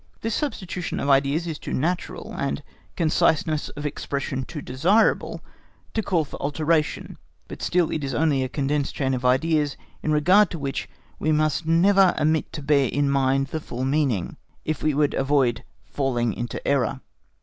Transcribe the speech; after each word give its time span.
This 0.21 0.33
substitution 0.33 0.99
of 0.99 1.11
ideas 1.11 1.45
is 1.45 1.59
too 1.59 1.73
natural 1.73 2.33
and 2.33 2.63
conciseness 2.95 3.69
of 3.77 3.85
expression 3.85 4.43
too 4.43 4.59
desirable 4.59 5.41
to 5.93 6.01
call 6.01 6.25
for 6.25 6.41
alteration, 6.41 7.19
but 7.47 7.61
still 7.61 7.91
it 7.91 8.03
is 8.03 8.11
only 8.15 8.41
a 8.41 8.49
condensed 8.49 8.95
chain 8.95 9.13
of 9.13 9.23
ideas 9.23 9.77
in 10.01 10.11
regard 10.11 10.49
to 10.49 10.57
which 10.57 10.89
we 11.19 11.31
must 11.31 11.67
never 11.67 12.15
omit 12.19 12.51
to 12.53 12.63
bear 12.63 12.87
in 12.87 13.11
mind 13.11 13.49
the 13.49 13.59
full 13.59 13.85
meaning, 13.85 14.37
if 14.65 14.81
we 14.81 14.95
would 14.95 15.13
avoid 15.13 15.63
falling 15.83 16.33
into 16.33 16.67
error. 16.67 17.01